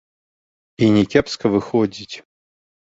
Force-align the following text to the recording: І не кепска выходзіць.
І 0.87 0.89
не 0.97 1.03
кепска 1.13 1.55
выходзіць. 1.59 2.15